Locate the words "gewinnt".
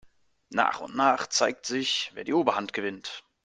2.73-3.23